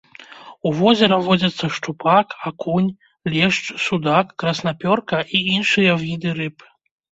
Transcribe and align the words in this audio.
У 0.69 0.69
возера 0.77 1.17
водзяцца 1.27 1.65
шчупак, 1.75 2.27
акунь, 2.51 2.89
лешч, 3.35 3.61
судак, 3.85 4.35
краснапёрка 4.43 5.23
і 5.35 5.45
іншыя 5.55 5.91
віды 6.09 6.37
рыб. 6.43 6.69